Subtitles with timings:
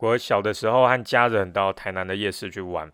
[0.00, 2.90] 我小的时候和家人到台南的夜市去玩，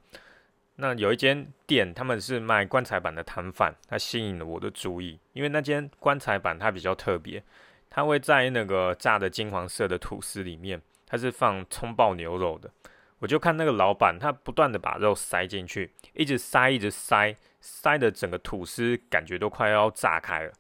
[0.74, 7.42] 那有一间店，他们是卖棺材板的摊贩，他吸引了我的注意，因为那间棺材板它比较特别，
[7.88, 12.70] 它会在那个炸的金黄色的吐司里面，它是放葱爆牛肉的。
[13.20, 20.52] 我就看那个老板，他不断的把肉塞进去，一直塞，一直塞，塞的整个吐司感觉都快要炸开了。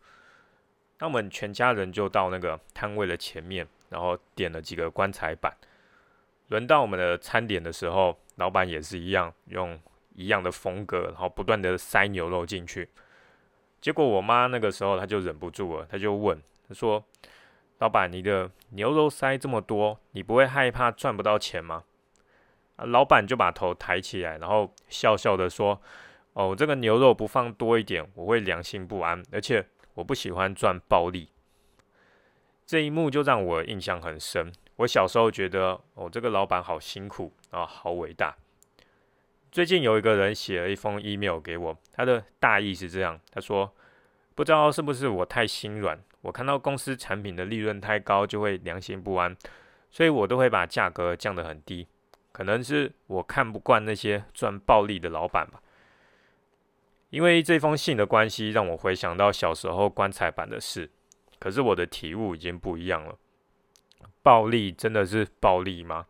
[1.00, 5.52] 那我们全家人就到那个摊位的前面，然后点了几个棺材板。
[6.48, 9.78] 轮到我们的餐点的时候，老板也是一样，用
[10.14, 12.88] 一样的风格，然后不断的塞牛肉进去。
[13.80, 17.04] 结果我妈那个时候她就忍不住了，她就问，她说
[17.78, 21.84] ：“老板，你的牛肉塞这么多，你不会害怕赚不到钱吗？”
[22.76, 25.80] 啊，老板就把头抬起来，然后笑笑的说
[26.34, 31.28] ：“哦，这个牛肉不放多一点，我会良心不安，而且我不喜欢赚暴利。”
[32.66, 34.52] 这一幕就让我印象很深。
[34.76, 38.36] 我小时候觉得，哦，这个老板好辛苦啊，好伟大。
[39.50, 43.72] 最近有一个人写了一封 email 给我，他的大意是这样：他说，
[44.34, 49.34] 不知道是不是我太心软，我看到公司产品的利润太高，就会良心不安，
[49.90, 51.88] 所以我都会把价格降得很低。
[52.32, 55.62] 可能是我看不惯那些赚暴利的老板吧。
[57.08, 60.90] 因为这封信的关系，让我回想到小时候棺材板的事。
[61.38, 63.16] 可是我的体悟已经不一样了。
[64.22, 66.06] 暴利真的是暴利吗？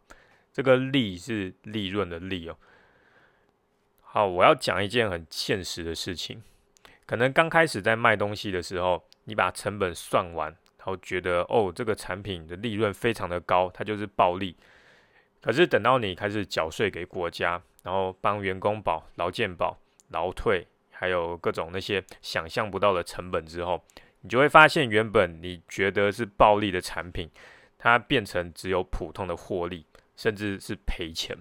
[0.52, 2.56] 这个利是利润的利哦。
[4.00, 6.42] 好，我要讲一件很现实的事情。
[7.04, 14.56] 可能刚开始在卖东西的时候，你把成本算完，然后觉得哦，这个产品的利润非常的高，它就是暴利。
[15.42, 23.84] 可是等到你开始缴税给国家，然后帮员工保劳健保、劳退，还有各种那些想象不到的成本之后，
[24.22, 27.30] 你就会发现，原本你觉得是暴利的产品，
[27.86, 31.36] 它变成只有普通的获利，甚至是赔钱。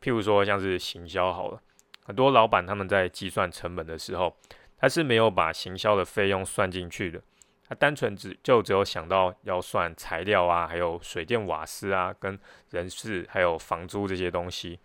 [0.00, 1.60] 譬如说，像是行销好了，
[2.02, 4.34] 很多老板他们在计算成本的时候，
[4.78, 7.20] 他是没有把行销的费用算进去的。
[7.68, 12.38] 他单纯只就只有想到要算材料啊，还有水电瓦斯啊，跟
[12.70, 14.80] 人事还有房租这些东西。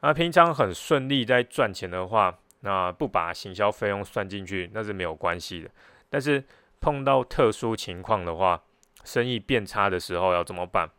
[0.00, 5.70] 那平常很顺利在赚钱的话，那不把行销费用算进去那是没有关系的。
[6.08, 6.42] 但是
[6.84, 8.62] 碰到特殊情况的话，
[9.04, 10.90] 生意变差的时候要怎么办？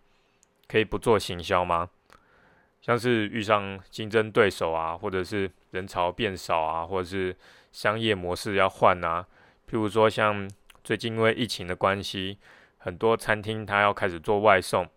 [0.68, 1.92] 可以不做行销吗？
[2.82, 7.38] 像是遇上竞争对手啊，或者是人潮变少啊，或者是
[7.72, 9.28] 商业模式要换啊，
[9.70, 10.50] 譬如说像。
[10.84, 12.38] 最近因为疫情的关系，
[12.78, 14.88] 很多餐厅它要开始做外送，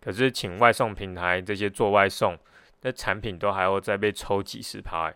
[0.00, 2.38] 可是请外送平台这些做外送，
[2.80, 5.12] 那产品都还要再被抽几十趴。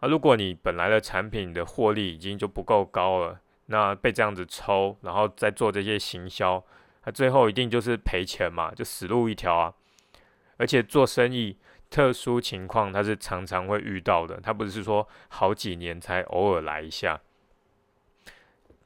[0.00, 6.64] 啊，如果你本来的产品的获利已经就不够高了，那被这样子抽，然后再做这些行销，
[7.04, 9.74] 那最后一定就是赔钱嘛，就死路一条啊。
[10.56, 11.58] 而且做生意
[11.90, 17.20] 特殊情况它是常常会遇到的，它不是说好几年才偶尔来一下。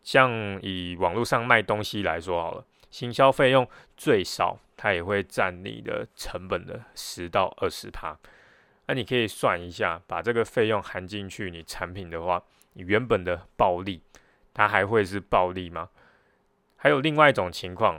[0.02, 8.18] 像以网络上卖东西来说好了，行销费用最少它也会占你的成本的十到二十趴。
[8.86, 12.42] 那你可以算一下，把这个费用含进去，你产品的话，
[12.72, 14.02] 你原本的暴利，
[14.60, 15.88] 它还会是暴利吗？
[16.76, 17.98] 还有另外一种情况，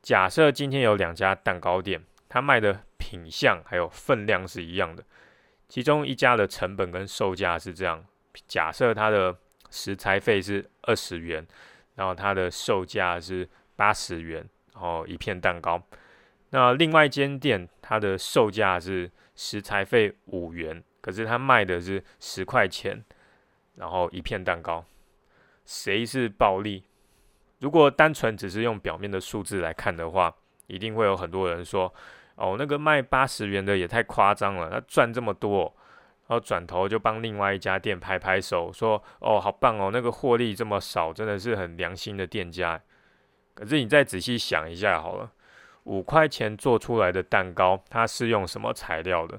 [0.00, 5.02] 假设今天有两家蛋糕店，它卖的品相还有分量是一样的，
[5.68, 8.04] 其中一家的成本跟售价是这样，
[8.46, 9.36] 假设它的
[9.70, 11.44] 食材费是二十元，
[11.96, 15.82] 然后它的售价是八十元，然后一片蛋糕。
[16.50, 23.04] 那另外一间店，它的售价是食材费五元，可是它卖的是十块钱，
[23.74, 24.84] 然后一片蛋糕。
[25.68, 26.82] 谁是暴利？
[27.58, 30.34] 如果单纯只是用表面的数字来看的话，
[30.66, 31.92] 一定会有很多人说
[32.36, 35.64] ：“哦，那个卖八十元的也太夸张了，他赚这么多。”
[36.26, 42.80] 然后转头就帮另外一家店拍拍手，说：“哦，好棒哦，那个获利这么少，真的是很良心的店家。”
[43.52, 45.30] 可是你再仔细想一下好了，
[45.84, 49.38] 五块钱做出来的蛋糕，它是用什么材料的？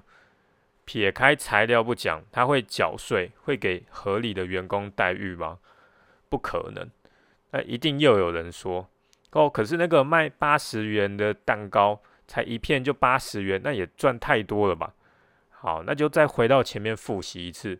[0.85, 5.57] 撇开材料不讲，它会缴税，会给合理的员工待遇吗？
[6.29, 6.89] 不可能。
[7.51, 8.87] 那一定又有人说
[9.33, 14.93] ：“哦，可是那个卖八十元的蛋糕，才一片就八十元，那也赚太多了吧？”
[15.49, 17.77] 好，那就再回到前面复习一次，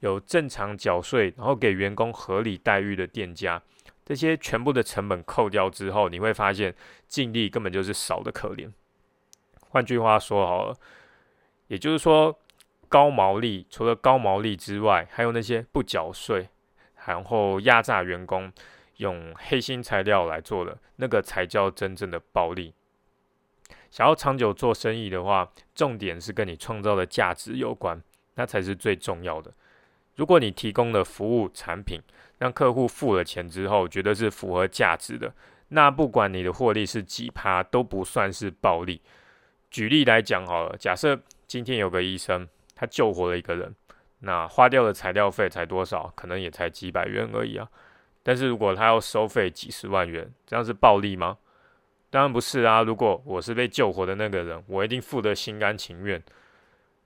[0.00, 3.62] 有正常缴税，然后给员工合理待遇的店家，
[4.04, 6.74] 这些全部的成本扣掉之后，你会发现
[7.06, 8.68] 净利根本就是少的可怜。
[9.68, 10.76] 换句话说好了，
[11.68, 12.36] 也就是说
[12.88, 16.48] 高毛利除了高毛利之外，还有那些不缴税，
[17.10, 18.52] 然后压榨员工，
[18.98, 22.72] 用黑心材料来做的那个才叫真正的暴利。
[23.90, 28.00] 想要长久做生意的话，重点是跟你创造的价值有关，
[28.36, 29.52] 那才是最重要的。
[30.14, 32.00] 如果你提供的服务产品
[32.38, 35.32] 让客户付了钱之后觉得是符合价值的，
[35.68, 39.00] 那不管你的获利是几趴，都不算是暴利。
[39.70, 43.74] 举例来讲好了，假设今天有个医生，他救活了一个人，
[44.20, 46.12] 那花掉的材料费才多少？
[46.14, 47.68] 可能也才几百元而已啊。
[48.22, 51.38] 但是如果他要收费几十万元，这样是暴利吗？
[52.10, 52.82] 当然不是啊。
[52.82, 56.22] 如果我是被救活的那个人，我一定付得心甘情愿。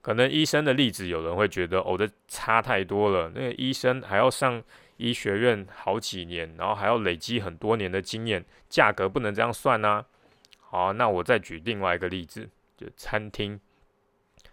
[0.02, 3.31] 可能医生的例子，有人会觉得哦，这差太多了。
[3.34, 4.62] 那个医生还要上
[4.96, 10.05] 医学院好几年，然后还要累积很多年的经验，价格不能这样算呢。
[10.58, 13.61] 好，那我再举另外一个例子，就餐厅。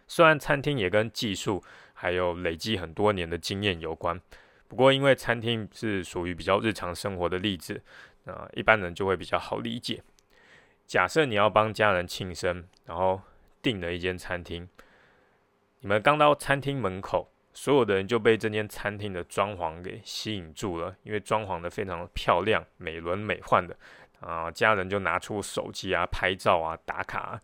[0.08, 1.64] 虽然餐厅也跟技术
[2.02, 4.20] 还有累积很多年的经验有关，
[4.68, 7.80] 不过因为餐厅是属于比较日常生活的例子，
[8.26, 10.02] 啊，一般人就会比较好理解。
[10.88, 13.22] 假设你要帮家人庆生，然后
[13.62, 14.68] 订了一间餐厅，
[15.82, 23.78] 你们刚到餐厅门口，所有的人就被这间餐厅的装潢给吸引住了，因为装潢的非常漂亮、美轮美奂的。
[24.22, 27.40] 啊，家人就拿出手机啊，拍照啊，打卡。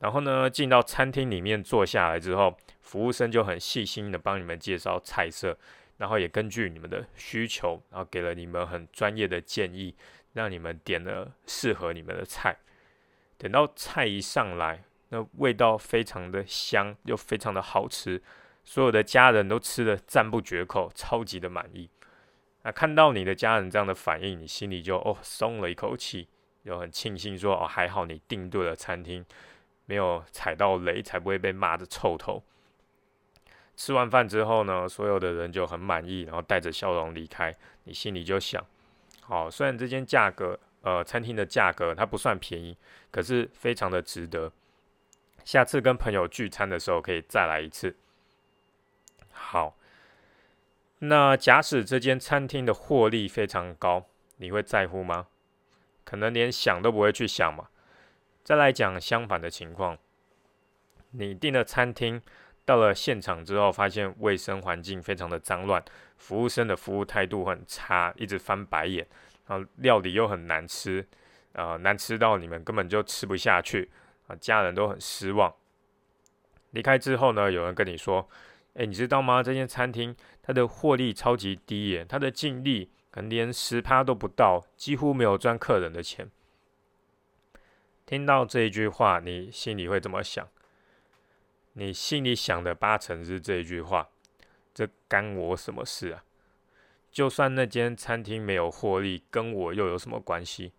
[0.00, 5.56] 然后呢，进到餐厅里面坐下来之后，服务生就很细心的帮你们介绍菜色，
[5.98, 9.94] 然后也根据你们的需求，然后给了你们很专业的建议，
[10.32, 12.56] 让你们点了适合你们的菜。
[13.36, 18.22] 等到菜一上来，那味道非常的香，又非常的好吃，
[18.64, 21.90] 所有的家人都吃的赞不绝口，超级的满意。
[22.62, 26.28] 那看到你的家人这样的反应，你心里就哦松了一口气，
[26.64, 29.24] 就很庆幸说哦还好你订对了餐厅，
[29.90, 32.40] 没有踩到雷，才不会被骂的臭头。
[33.74, 37.52] 吃完饭之后呢，所有的人就很满意，然后带着笑容离开。
[37.82, 38.64] 你心里就想，
[39.20, 42.76] 好，虽然这间价格，呃，餐厅的价格它不算便宜，
[43.10, 44.52] 可是非常的值得。
[45.44, 47.96] 下次跟朋友聚餐的时候可以再来一次。
[49.32, 49.74] 好。
[51.02, 54.06] 那假使这间餐厅的获利非常高，
[54.36, 55.26] 你会在乎吗？
[56.04, 57.70] 可能连想都不会去想嘛。
[58.42, 59.96] 再来讲相反的情况，
[61.10, 62.20] 你订了餐厅，
[62.64, 65.82] 到了现场之后，发现卫生环境非常的脏乱，
[66.16, 69.06] 服务生的服务态度很差，一直翻白眼，
[69.46, 71.06] 然后料理又很难吃，
[71.52, 73.90] 啊，难吃到你们根本就吃不下去，
[74.26, 75.54] 啊，家人都很失望。
[76.70, 78.28] 离开之后呢，有人跟你说。
[78.74, 79.42] 哎，你知道吗？
[79.42, 86.30] 这间餐厅它的获利超级低耶，它的净利可能连十趴都不到，几乎没有赚客人的钱。
[88.10, 90.48] 听到这一句话，你心里会怎么想？
[91.74, 94.08] 你心里想的八成是这一句话：
[94.74, 96.24] 这干我什么事啊？
[97.12, 100.72] 就算那间餐厅没有获利，跟我又有什么关系？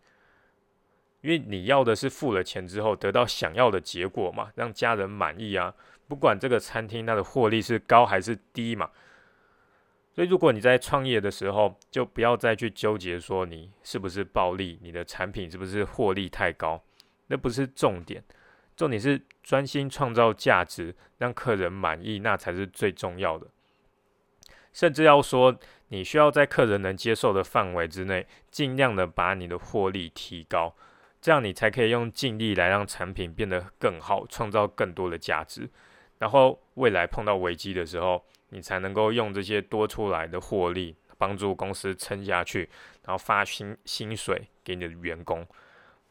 [1.21, 5.73] 因为你要的是付了钱之后得到想要的结果嘛，让家人满意啊。
[6.09, 8.91] 不管这个餐厅它的获利是高还是低嘛，
[10.13, 16.83] 所以如果你在创业的时候，就不要再去纠结说你是不是暴利，你的产品是不是获利太高，
[17.31, 18.21] 那不是重点，
[18.75, 23.47] 重点是专心创造价值，让客人满意，那才是最重要的。
[24.73, 25.57] 甚至要说，
[25.87, 30.75] 你需要在客人能接受的范围之内，尽量的把你的获利提高，
[31.21, 35.69] 这样你才可以用尽力来让产品变得更好，创造更多的价值。
[36.19, 42.69] 然后未来碰到危机的时候，你才能够用这些多出来的获利帮助公司撑下去，
[43.05, 45.47] 然后发薪薪水给你的员工，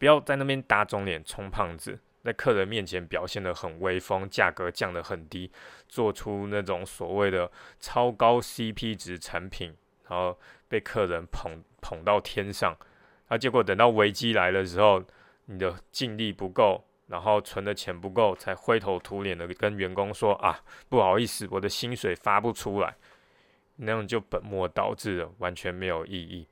[0.00, 5.52] 不要在那边打肿脸充胖子，在客人面前表现得很威风，价格降得很低，
[5.88, 9.76] 做出那种所谓的超高 CP 值产品，
[10.09, 12.75] 然后被客人捧捧到天上，
[13.28, 15.04] 那结果等到危机来的时候，
[15.45, 16.83] 你的净力不够。
[17.11, 22.95] 然后存的钱不够，才灰头土脸的跟员工说啊，不好意思，我的薪水发不出来，
[23.75, 26.47] 那样就本末倒置了，完全没有意义。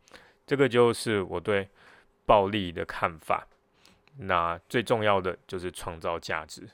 [0.44, 1.68] 这个就是我对
[2.28, 3.48] 暴力的看法。
[4.18, 6.68] 那最重要的就是创造价值。